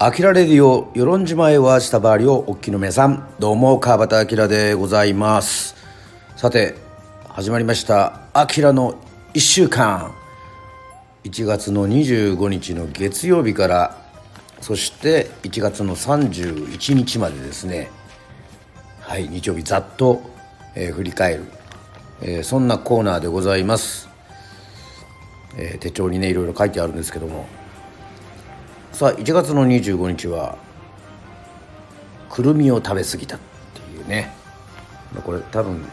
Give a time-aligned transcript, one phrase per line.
[0.00, 5.74] アキラレディオ、与論島へは下回りをおっきの皆さん、どうも、川端明でございます。
[6.36, 6.76] さて、
[7.28, 8.94] 始まりました、アキラの
[9.34, 10.14] 1週間。
[11.24, 13.96] 1月の25日の月曜日から、
[14.60, 17.90] そして1月の31日までですね、
[19.00, 20.22] はい、日曜日ざっと、
[20.76, 21.44] えー振り返る、
[22.22, 24.08] えーそんなコーナーでございます。
[25.56, 27.48] えー手帳にね、いろいろ書いてあるんですけども、
[28.98, 30.58] さあ1月の25日は
[32.28, 33.38] くるみを食べ過ぎたっ
[33.72, 34.34] ていうね。
[35.24, 35.86] これ多分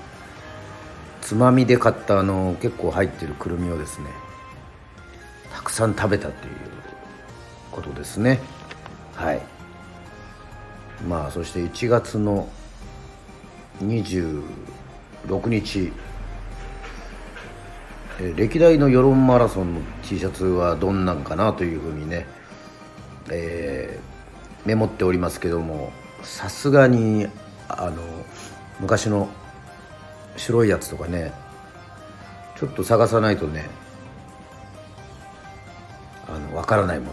[1.22, 4.08] つまみで買ったあの結構入ってるくるみをですね
[5.54, 6.54] たくさん食べたっていう
[7.72, 8.40] ことですね。
[9.14, 9.42] はい。
[11.08, 12.50] まあそして1月の
[13.84, 14.42] 26
[15.48, 15.94] 日
[18.20, 22.34] え歴代の世論マラソンの T シャツはどんなんかなというふうにね
[23.30, 24.16] えー
[24.66, 25.92] メモっておりますけども
[26.24, 27.28] さすがに
[27.70, 28.02] あの
[28.80, 29.30] 昔の
[30.38, 31.32] 白いやつとかね
[32.60, 33.70] ちょっと探さないとね
[36.28, 37.12] あの分からないも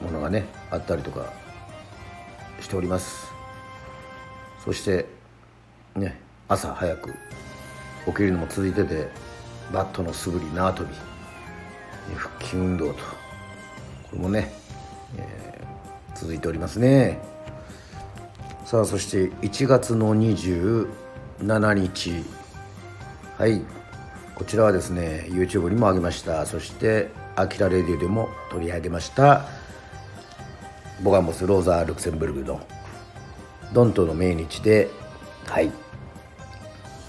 [0.00, 1.32] のものがねあったりとか
[2.60, 3.28] しております。
[4.64, 5.06] そして
[5.94, 7.14] ね朝早く
[8.06, 9.08] 起きるのも続いてて
[9.72, 10.94] バットの素振り縄跳び
[12.16, 13.04] 腹筋運動とこ
[14.14, 14.52] れもね
[16.14, 17.20] 続いておりますね。
[18.64, 20.86] さあそして1月の27
[21.74, 22.24] 日。
[23.38, 23.62] はい。
[24.34, 26.44] こちらはですね YouTube にも上げました。
[26.44, 29.46] そして「アキラレディオ」でも取り上げました。
[31.02, 32.60] ボガンボス・ローザー・ルクセンブルグの
[33.72, 34.90] ドントの命日で。
[35.46, 35.70] はい。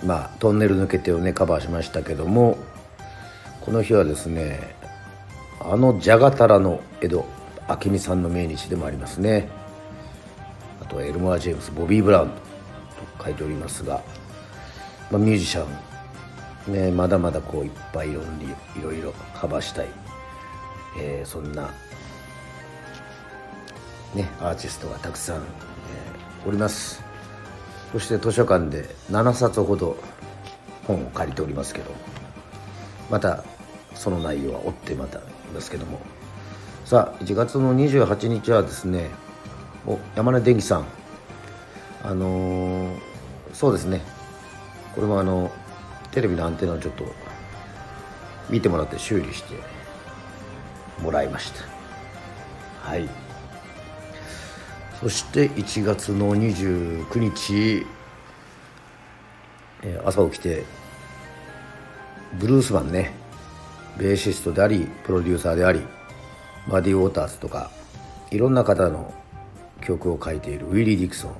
[0.06, 2.58] まあトンネル抜けてをねカバーしましたけども
[3.62, 4.76] この日はですね
[5.60, 7.39] あのジャガタラの江戸。
[7.70, 9.48] 明美さんの命日でもありますね。
[10.82, 14.02] あとはエルモア・ジェームスボビー・ブラウンと書いておりますが、
[15.12, 15.66] まあ、ミュージシャ
[16.68, 18.26] ン、ね、まだまだこういっぱいいろい
[18.82, 19.88] ろいろカバーしたい、
[21.00, 21.70] えーそんな、
[24.16, 27.04] ね、アーティストがたくさん、えーおります。
[27.92, 29.98] そして図書館で7冊ほど
[30.88, 31.92] 本を借りておりますけど
[33.10, 33.44] また
[33.94, 36.00] その内容は追ってまた言いますけども。
[36.90, 39.12] さあ1月の28日はですね
[39.86, 40.86] お山根電機さん。
[42.04, 43.00] あのー
[43.54, 44.02] そうですね。
[44.96, 45.52] これもあの
[46.10, 47.06] テレビのアンテナをちょっと
[48.50, 49.54] 見てもらって修理して
[51.04, 51.64] もらいました。
[52.82, 53.08] はい。
[55.00, 57.86] そして1月の29日、
[59.84, 60.64] えー朝起きて
[62.40, 63.14] ブルースマンね。
[63.96, 65.82] ベーシストでありプロデューサーであり
[66.68, 67.72] マディ・ウォーターズとか
[68.32, 69.14] いろんな方の
[69.82, 71.32] 曲を書いているウィリー・ディクソン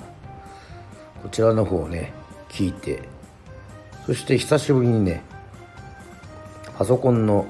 [1.24, 2.14] こちらの方をね
[2.50, 3.04] 聞いて
[4.06, 5.24] そして久しぶりにね
[6.78, 7.48] パソコンの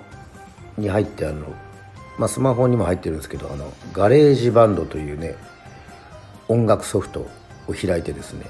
[0.78, 1.46] に入ってあの、
[2.18, 5.36] まあ、スマホにも入ってるんですけどあの GarageBand というね
[6.48, 7.22] 音楽ソフト
[7.68, 8.46] を開いてですね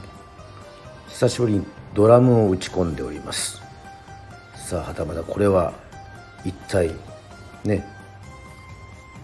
[1.10, 3.62] 久しぶりにドラムを打ち込んでおります。
[4.70, 5.74] さあはたまたこれは
[6.46, 6.92] 一体
[7.64, 7.84] ね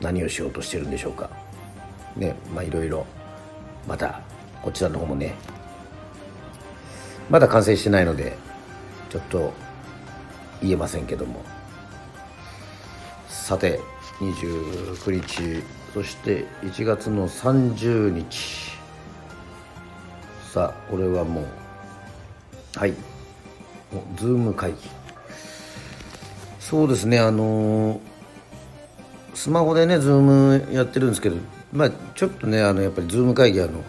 [0.05, 1.31] 何をしようとしてるんでしょうか。
[2.15, 3.07] ねまあいろいろ。
[3.87, 4.21] また
[4.61, 5.33] こちらの方もね。
[7.27, 8.37] まだ完成してないので
[9.09, 9.51] ちょっと
[10.61, 11.43] 言えませんけども。
[13.27, 13.79] さて
[14.19, 15.63] 29日。
[15.95, 18.77] そして1月の30日。
[20.53, 21.45] さあこれはもう。
[22.75, 22.91] はい。
[22.91, 24.77] もうズーム会議。
[26.59, 28.14] そうですねあのー
[29.35, 31.35] スマホでね Zoom やってるんですけど
[31.71, 33.83] まあちょっとねあのやっぱり Zoom 会議あの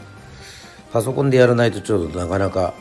[0.93, 2.75] パソコンでやらないとちょっとなかなか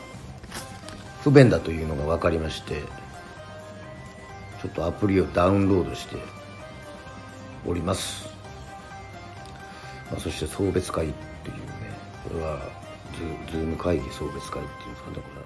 [1.24, 2.82] 不便だというのが分かりまして
[4.62, 6.18] ちょっとアプリをダウンロードして
[7.68, 8.28] おります、
[10.12, 11.10] まあ、そして送別会っ
[11.44, 11.62] ていうね
[12.28, 12.60] これは
[13.48, 15.46] ズ Zoom 会議送別会っていうんですかねこれ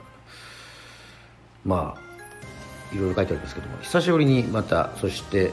[1.65, 5.51] まあいろいろ書いてありますけども久しぶりにまたそして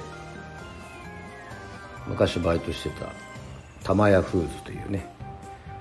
[2.06, 3.12] 昔バイトしてた
[3.82, 5.08] 玉屋フーズというね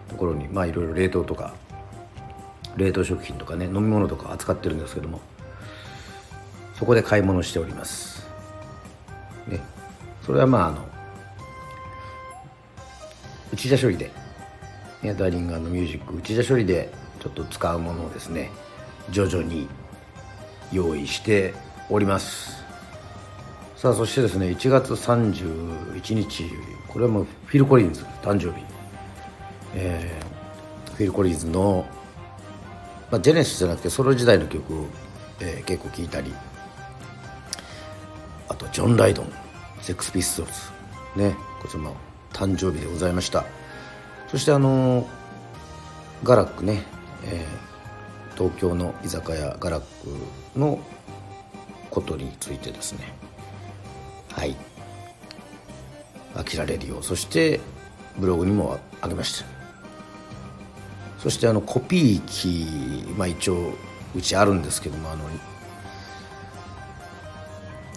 [0.09, 1.53] ところにまあいろいろ冷凍とか
[2.77, 5.21] 冷凍食品とかね飲み物とか扱ってるんですけども
[6.77, 8.27] そこで買い物しております。
[9.47, 9.61] ね。
[10.25, 10.85] それはまああの
[13.53, 14.11] 内田処理で、
[15.01, 18.51] ね、ダイニングミュージック内田処理でちょっと使うものをですね
[19.11, 19.69] 徐々に
[20.73, 21.53] 用意して
[21.89, 22.64] おります。
[23.85, 26.49] さあそしてですね1月31日
[26.87, 28.65] これはもうフィル・コリンズ誕生日。
[29.75, 31.85] えー、フィル・コリーズの、
[33.11, 34.85] まあ、ジェネシスじゃなくてソロ時代の曲を、
[35.39, 36.33] えー、結構聴いたり
[38.49, 39.31] あとジョン・ライドン
[39.81, 40.47] セックス・ピストル
[41.15, 41.21] ズ。
[41.23, 41.95] ねこちらも
[42.33, 43.45] 誕生日でございました。
[44.29, 45.07] そしてあの
[46.23, 46.85] ガラックね、
[47.23, 49.83] えー、東京の居酒屋ガラッ
[50.53, 50.79] クの
[51.91, 53.13] ことについてですね。
[54.35, 54.55] はい。
[56.33, 57.03] 飽きられるよう。
[57.03, 57.61] そして
[58.17, 59.45] ブログにもあげました。
[61.19, 63.73] そしてあのコピー機、まあ、一応
[64.13, 65.23] うちあるんですけどもあの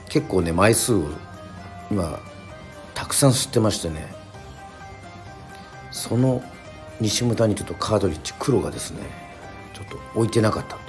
[0.08, 1.05] 結構ね枚数を
[1.90, 2.19] 今
[2.94, 4.06] たくさん吸ってましてね。
[5.90, 6.43] その
[7.00, 9.02] 西牟田にちょっとカードリッジ黒がですね
[9.75, 10.81] ちょっと置いてなかったと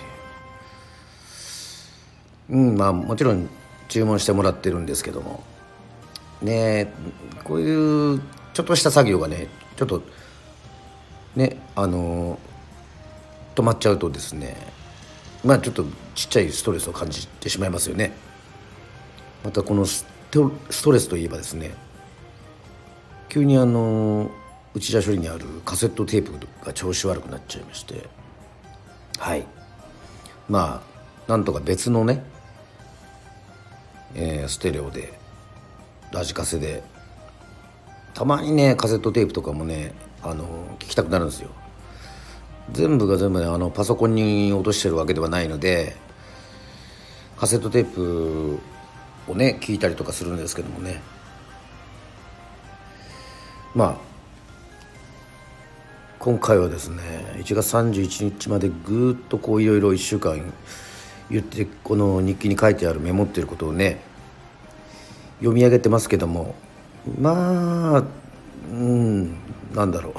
[2.54, 2.58] いう。
[2.58, 3.50] うんまあもちろん
[3.90, 5.44] 注文してもらってるんですけども。
[6.42, 6.94] ね
[7.44, 8.22] こういう
[8.54, 10.02] ちょっとした作業がねちょっと
[11.36, 12.40] ねあの
[13.56, 14.56] 止まっちゃうとですね
[15.44, 15.84] まあちょっと
[16.16, 18.14] ちっちゃいストレスを感じてしまいますよね。
[19.44, 20.52] またこのスト
[20.92, 21.72] レスといえばですね
[23.28, 24.32] 急にあの
[24.74, 26.34] 内田処理にあるカセットテープ
[26.66, 28.08] が調子悪くなっちゃいまして。
[29.18, 29.46] はい。
[30.48, 30.82] ま
[31.28, 32.24] あなんとか別のね、
[34.16, 35.14] えー、ステレオで
[36.12, 36.84] ラジカセで。
[38.14, 40.44] たまにねカセットテープとかもねあの
[40.80, 41.52] 聞きたくなるんですよ。
[42.72, 45.96] 全部が全部ねあのパソコンに落としてるわけではないので
[47.38, 48.60] カセットテープ
[49.28, 51.02] をね聞いたりとかするんですけどもね。
[53.74, 53.98] まあ
[56.18, 57.02] 今回はですね
[57.38, 60.54] 1月31日までぐっとこういろいろ1週間
[61.30, 64.02] 言ってこの日記に書いてあるメモってることをね
[65.40, 66.56] 読み上げてますけども
[67.20, 68.04] まあ
[68.72, 69.38] うん
[69.74, 70.14] なんだろう。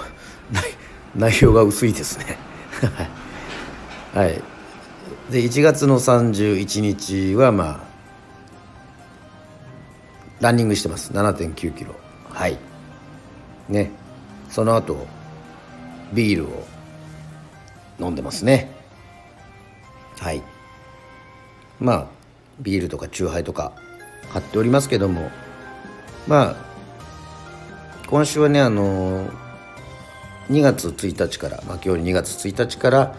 [1.18, 2.36] 内容が薄いですね。
[4.14, 4.42] はい。
[5.30, 7.80] で1月の31日はまあ
[10.40, 11.12] ランニングしてます。
[11.12, 11.94] 7 9キロ。
[12.30, 12.58] はい。
[13.68, 13.90] ね。
[14.48, 15.06] その後
[16.12, 16.64] ビールを
[18.00, 18.70] 飲んでますね。
[20.18, 20.42] はい。
[21.80, 22.06] まあ
[22.60, 23.72] ビールとかチューハイとか
[24.32, 25.30] 買っておりますけども
[26.28, 26.56] まあ
[28.06, 29.26] 今週はねあの
[30.50, 33.16] 2月1日から、まあ、今日2月1日から、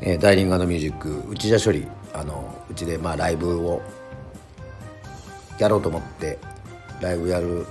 [0.00, 3.82] えー、ダイニングミュージック内田処理あのうちでまあライブを
[5.58, 6.38] やろうと思って
[7.00, 7.66] ライブやる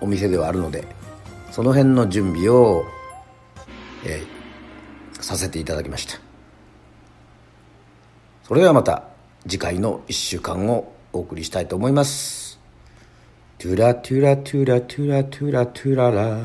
[0.00, 0.84] お店ではあるので
[1.50, 2.84] その辺の準備を
[4.04, 6.20] えー、させていただきました。
[8.42, 9.13] それではまた。
[9.46, 12.58] 次回の1週間をお送りしたいと思います。
[13.58, 16.40] トゥラトゥラトゥラトゥラトゥラトゥララ。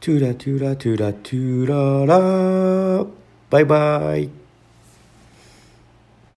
[0.00, 3.06] トゥラトゥラトゥラトゥララ。
[3.48, 4.45] バイバイ。